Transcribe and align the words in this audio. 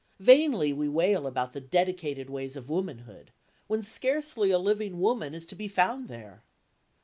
Vainly 0.19 0.73
we 0.73 0.89
wail 0.89 1.27
about 1.27 1.53
the 1.53 1.61
dedicated 1.61 2.27
ways 2.27 2.55
of 2.55 2.71
womanhood, 2.71 3.31
when 3.67 3.83
scarcely 3.83 4.49
a 4.49 4.57
living 4.57 4.99
woman 4.99 5.35
is 5.35 5.45
to 5.45 5.55
be 5.55 5.67
found 5.67 6.07
there. 6.07 6.41